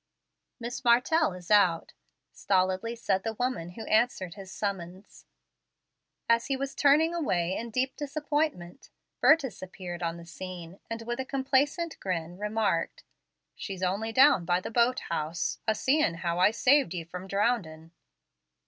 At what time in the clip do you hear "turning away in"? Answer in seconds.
6.73-7.69